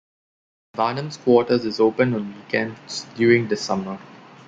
[0.75, 3.99] Varnum's quarters is open on weekends during the summer.